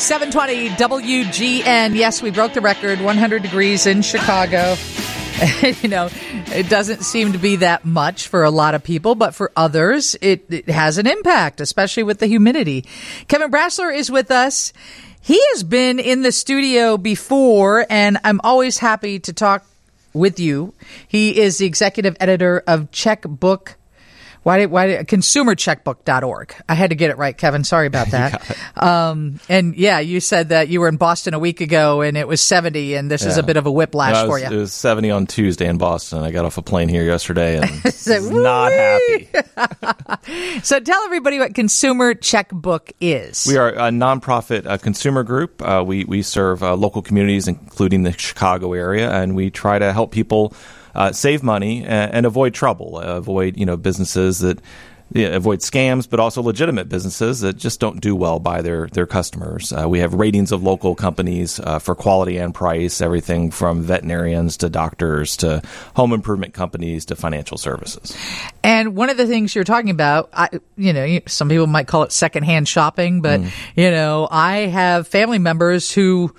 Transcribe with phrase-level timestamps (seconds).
[0.00, 1.94] 720 WGN.
[1.94, 4.74] Yes, we broke the record 100 degrees in Chicago.
[5.82, 6.08] you know,
[6.46, 10.16] it doesn't seem to be that much for a lot of people, but for others,
[10.22, 12.86] it, it has an impact, especially with the humidity.
[13.28, 14.72] Kevin Brasler is with us.
[15.20, 19.66] He has been in the studio before, and I'm always happy to talk
[20.14, 20.72] with you.
[21.08, 23.76] He is the executive editor of Checkbook
[24.42, 26.54] why did why did consumercheckbook.org?
[26.68, 27.62] I had to get it right, Kevin.
[27.64, 28.56] Sorry about that.
[28.76, 32.26] um, and yeah, you said that you were in Boston a week ago and it
[32.26, 33.28] was 70 and this yeah.
[33.28, 34.46] is a bit of a whiplash no, for you.
[34.46, 36.22] It was 70 on Tuesday in Boston.
[36.22, 39.28] I got off a plane here yesterday and so, not happy.
[40.62, 43.46] so tell everybody what Consumer Checkbook is.
[43.46, 45.60] We are a nonprofit uh, consumer group.
[45.60, 49.92] Uh, we we serve uh, local communities including the Chicago area and we try to
[49.92, 50.54] help people
[50.94, 54.60] uh, save money and, and avoid trouble, uh, avoid you know businesses that
[55.12, 59.06] yeah, avoid scams, but also legitimate businesses that just don't do well by their their
[59.06, 59.72] customers.
[59.72, 64.56] Uh, we have ratings of local companies uh, for quality and price, everything from veterinarians
[64.58, 65.62] to doctors to
[65.96, 68.16] home improvement companies to financial services.
[68.62, 72.04] And one of the things you're talking about, I, you know, some people might call
[72.04, 73.50] it secondhand shopping, but mm.
[73.74, 76.32] you know, I have family members who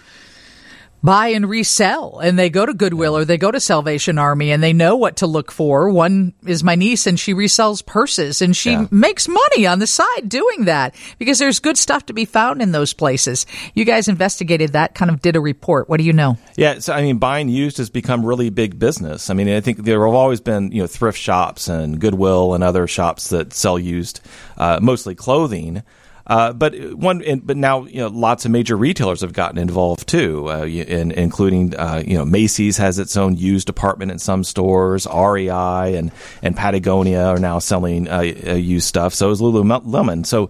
[1.04, 4.62] buy and resell and they go to Goodwill or they go to Salvation Army and
[4.62, 5.90] they know what to look for.
[5.90, 8.88] One is my niece and she resells purses and she yeah.
[8.92, 12.72] makes money on the side doing that because there's good stuff to be found in
[12.72, 13.46] those places.
[13.74, 15.90] You guys investigated that, kind of did a report.
[15.90, 16.38] What do you know?
[16.56, 19.30] Yeah, so I mean buying used has become really big business.
[19.30, 22.64] I mean, I think there have always been, you know, thrift shops and Goodwill and
[22.64, 24.22] other shops that sell used
[24.58, 25.84] uh, mostly clothing.
[26.28, 30.50] Uh, but one, but now you know, lots of major retailers have gotten involved too,
[30.50, 35.08] uh, in, including uh, you know Macy's has its own used department in some stores.
[35.08, 39.14] REI and and Patagonia are now selling uh, uh, used stuff.
[39.14, 40.26] So is Lululemon.
[40.26, 40.50] So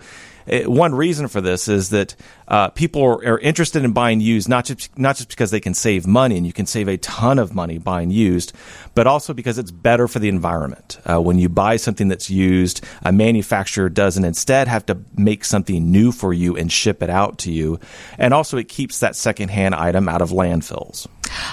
[0.51, 2.15] uh, one reason for this is that
[2.47, 5.73] uh, people are, are, interested in buying used not just not just because they can
[5.73, 8.53] save money and you can save a ton of money buying used,
[8.93, 10.99] but also because it's better for the environment.
[11.09, 15.91] Uh, when you buy something that's used, a manufacturer doesn't instead have to make something
[15.91, 17.79] new for you and ship it out to you,
[18.17, 21.07] and also it keeps that secondhand item out of landfills.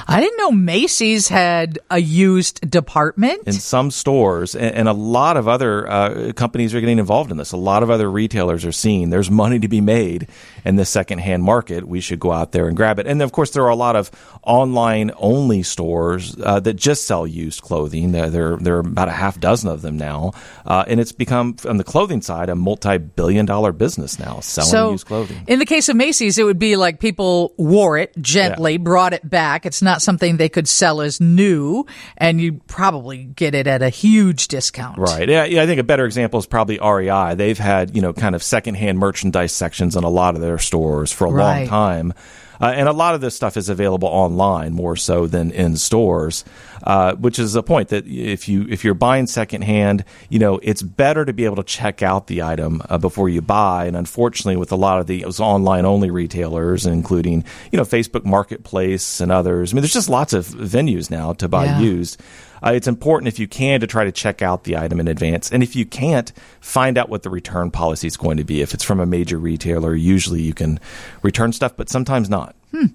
[0.07, 3.43] I didn't know Macy's had a used department.
[3.47, 7.37] In some stores, and, and a lot of other uh, companies are getting involved in
[7.37, 7.53] this.
[7.53, 10.29] A lot of other retailers are seeing there's money to be made
[10.65, 11.87] in the secondhand market.
[11.87, 13.07] We should go out there and grab it.
[13.07, 14.11] And of course, there are a lot of
[14.43, 18.13] online only stores uh, that just sell used clothing.
[18.13, 20.33] There, there, there, are about a half dozen of them now.
[20.67, 24.71] Uh, and it's become, on the clothing side, a multi billion dollar business now selling
[24.71, 25.45] so, used clothing.
[25.47, 28.79] In the case of Macy's, it would be like people wore it gently, yeah.
[28.79, 33.55] brought it back it's not something they could sell as new, and you probably get
[33.55, 34.99] it at a huge discount.
[34.99, 35.29] Right.
[35.29, 35.63] Yeah, yeah.
[35.63, 37.35] I think a better example is probably REI.
[37.35, 41.13] They've had you know kind of secondhand merchandise sections in a lot of their stores
[41.13, 41.61] for a right.
[41.61, 42.15] long time.
[42.61, 46.45] Uh, and a lot of this stuff is available online more so than in stores,
[46.83, 50.83] uh, which is a point that if you if you're buying secondhand, you know it's
[50.83, 53.87] better to be able to check out the item uh, before you buy.
[53.87, 59.21] And unfortunately, with a lot of these online only retailers, including you know Facebook Marketplace
[59.21, 61.81] and others, I mean, there's just lots of venues now to buy yeah.
[61.81, 62.21] used.
[62.63, 65.51] Uh, it's important if you can to try to check out the item in advance.
[65.51, 68.61] And if you can't, find out what the return policy is going to be.
[68.61, 70.81] If it's from a major retailer, usually you can
[71.23, 72.55] return stuff, but sometimes not.
[72.71, 72.87] Hmm.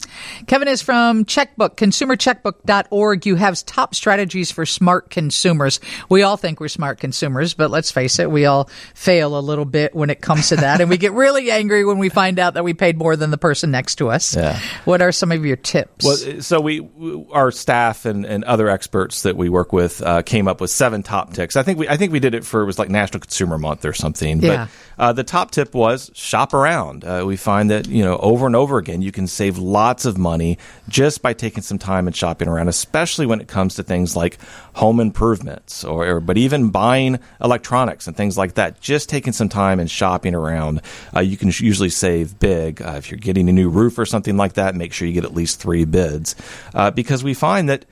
[0.46, 3.26] Kevin is from Checkbook, consumercheckbook.org.
[3.26, 5.80] You have top strategies for smart consumers.
[6.10, 9.66] We all think we're smart consumers, but let's face it, we all fail a little
[9.66, 10.80] bit when it comes to that.
[10.80, 13.38] and we get really angry when we find out that we paid more than the
[13.38, 14.36] person next to us.
[14.36, 14.60] Yeah.
[14.86, 16.06] What are some of your tips?
[16.06, 16.88] Well, so we,
[17.32, 21.02] our staff and, and other experts that we work with uh, came up with seven
[21.02, 21.56] top tips.
[21.56, 23.86] I think we, I think we did it for, it was like National Consumer Month
[23.86, 24.40] or something.
[24.42, 24.68] Yeah.
[24.98, 27.04] But uh, the top tip was shop around.
[27.04, 30.18] Uh, we find that, you know, over and over again, you can save lots of
[30.18, 30.58] money
[30.90, 34.38] just by taking some time and shopping around, especially when it comes to things like
[34.74, 38.82] home improvements or, or but even buying electronics and things like that.
[38.82, 40.82] Just taking some time and shopping around,
[41.16, 42.82] uh, you can usually save big.
[42.82, 45.24] Uh, if you're getting a new roof or something like that, make sure you get
[45.26, 46.36] at least three bids
[46.74, 47.86] uh, because we find that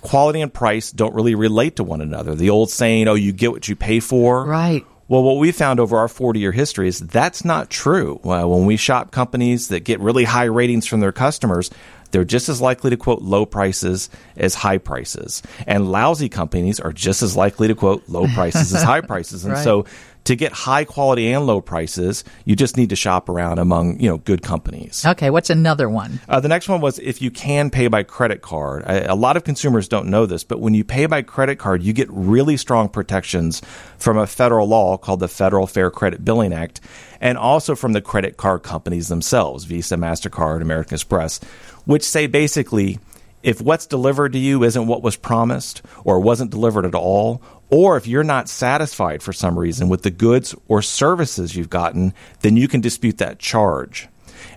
[0.00, 2.34] quality and price don't really relate to one another.
[2.34, 4.84] The old saying, "Oh, you get what you pay for." Right.
[5.06, 8.20] Well, what we found over our 40 year history is that's not true.
[8.24, 11.70] Uh, when we shop companies that get really high ratings from their customers,
[12.10, 15.42] they're just as likely to quote low prices as high prices.
[15.66, 19.44] And lousy companies are just as likely to quote low prices as high prices.
[19.44, 19.64] And right.
[19.64, 19.84] so
[20.24, 24.08] to get high quality and low prices, you just need to shop around among you
[24.08, 25.04] know good companies.
[25.06, 26.20] Okay, what's another one?
[26.28, 28.84] Uh, the next one was if you can pay by credit card.
[28.86, 31.82] I, a lot of consumers don't know this, but when you pay by credit card,
[31.82, 33.60] you get really strong protections
[33.98, 36.80] from a federal law called the Federal Fair Credit Billing Act,
[37.20, 41.40] and also from the credit card companies themselves, Visa, Mastercard, American Express,
[41.84, 42.98] which say basically
[43.44, 47.42] if what's delivered to you isn't what was promised or wasn't delivered at all,
[47.74, 52.14] or if you're not satisfied for some reason with the goods or services you've gotten,
[52.42, 54.06] then you can dispute that charge.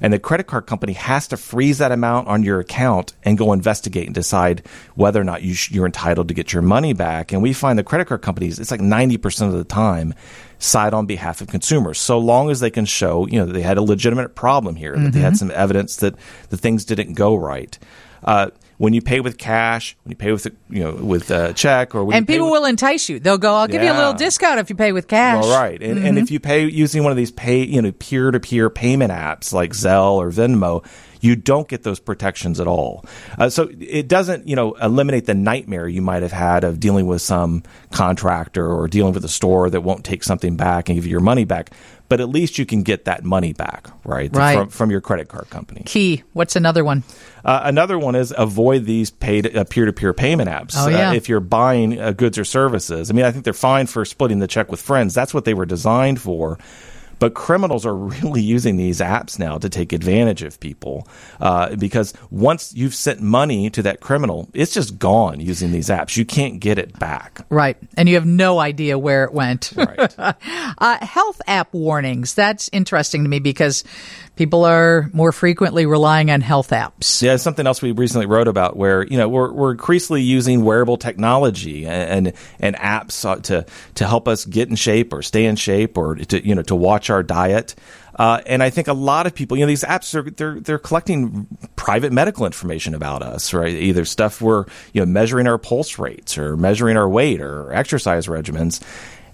[0.04, 3.54] And the credit card company has to freeze that amount on your account and go
[3.54, 4.62] investigate and decide
[4.94, 7.32] whether or not you sh- you're entitled to get your money back.
[7.32, 10.14] And we find the credit card companies, it's like 90% of the time,
[10.60, 13.64] side on behalf of consumers, so long as they can show, you know, that they
[13.64, 15.06] had a legitimate problem here, mm-hmm.
[15.06, 15.48] that they had mm-hmm.
[15.48, 16.14] some evidence that
[16.52, 17.80] the things didn't go right.
[18.24, 21.96] Uh, when you pay with cash, when you pay with you know with a check,
[21.96, 23.20] or and people with, will entice you.
[23.20, 23.92] They'll go, "I'll give yeah.
[23.92, 26.06] you a little discount if you pay with cash." All right, and, mm-hmm.
[26.06, 29.12] and if you pay using one of these pay you know peer to peer payment
[29.12, 30.86] apps like Zelle or Venmo,
[31.22, 33.06] you don't get those protections at all.
[33.38, 37.08] Uh, so it doesn't, you know, eliminate the nightmare you might have had of dealing
[37.08, 41.06] with some contractor or dealing with a store that won't take something back and give
[41.06, 41.72] you your money back.
[42.10, 44.34] But at least you can get that money back, right?
[44.34, 44.58] right.
[44.58, 45.84] From, from your credit card company.
[45.86, 46.24] Key.
[46.32, 47.04] What's another one?
[47.44, 50.76] Uh, another one is avoid these paid uh, peer-to-peer payment apps.
[50.78, 51.10] Oh, yeah.
[51.10, 54.06] Uh, if you're buying uh, goods or services, I mean, I think they're fine for
[54.06, 55.14] splitting the check with friends.
[55.14, 56.58] That's what they were designed for.
[57.20, 61.08] But criminals are really using these apps now to take advantage of people
[61.40, 66.18] uh, because once you've sent money to that criminal, it's just gone using these apps.
[66.18, 67.46] You can't get it back.
[67.50, 67.78] Right.
[67.96, 69.74] And you have no idea where it went.
[69.76, 70.16] Right.
[70.18, 72.34] uh, health app warnings.
[72.34, 73.84] That's interesting to me because
[74.38, 77.22] people are more frequently relying on health apps.
[77.22, 80.98] Yeah, something else we recently wrote about where you know we're, we're increasingly using wearable
[80.98, 83.66] technology and, and, and apps to
[83.96, 86.76] to help us get in shape or stay in shape or to you know to
[86.76, 87.76] watch our diet.
[88.16, 90.80] Uh, and I think a lot of people, you know, these apps are they're they're
[90.80, 93.74] collecting private medical information about us, right?
[93.74, 98.26] Either stuff we're you know measuring our pulse rates or measuring our weight or exercise
[98.26, 98.82] regimens,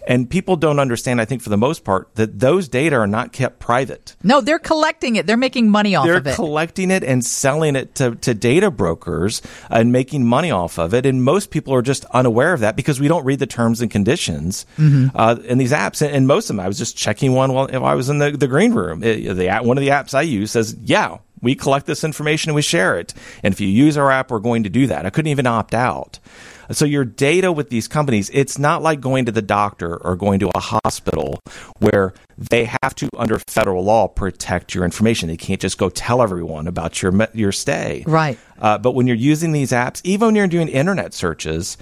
[0.07, 3.31] and people don't understand, I think, for the most part, that those data are not
[3.31, 4.15] kept private.
[4.23, 5.25] No, they're collecting it.
[5.25, 6.23] They're making money off they're of it.
[6.23, 10.93] They're collecting it and selling it to, to data brokers and making money off of
[10.93, 11.05] it.
[11.05, 13.89] And most people are just unaware of that because we don't read the terms and
[13.89, 15.15] conditions mm-hmm.
[15.15, 16.05] uh, in these apps.
[16.05, 18.47] And, most of them, I was just checking one while I was in the, the
[18.47, 19.03] green room.
[19.03, 22.55] It, the, one of the apps I use says, yeah, we collect this information and
[22.55, 23.13] we share it.
[23.43, 25.05] And if you use our app, we're going to do that.
[25.05, 26.19] I couldn't even opt out.
[26.73, 30.39] So your data with these companies, it's not like going to the doctor or going
[30.39, 31.39] to a hospital
[31.79, 35.29] where they have to, under federal law, protect your information.
[35.29, 38.03] They can't just go tell everyone about your your stay.
[38.07, 38.37] Right.
[38.59, 41.77] Uh, but when you're using these apps, even when you're doing internet searches,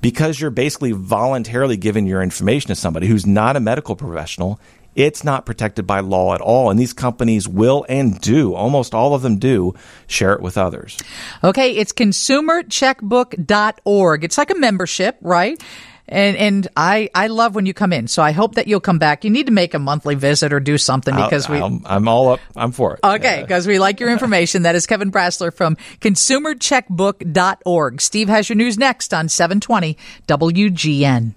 [0.00, 4.60] because you're basically voluntarily giving your information to somebody who's not a medical professional,
[4.98, 6.70] it's not protected by law at all.
[6.70, 9.74] And these companies will and do, almost all of them do,
[10.08, 10.98] share it with others.
[11.44, 14.24] Okay, it's consumercheckbook.org.
[14.24, 15.62] It's like a membership, right?
[16.10, 18.08] And and I I love when you come in.
[18.08, 19.22] So I hope that you'll come back.
[19.24, 21.60] You need to make a monthly visit or do something because we.
[21.60, 22.40] i am all up.
[22.56, 23.00] I'm for it.
[23.04, 24.62] Okay, because we like your information.
[24.62, 28.00] that is Kevin Brasler from ConsumerCheckbook.org.
[28.00, 31.34] Steve has your news next on 720 WGN.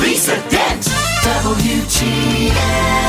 [0.00, 0.99] Lisa Dent.
[1.90, 2.99] 期待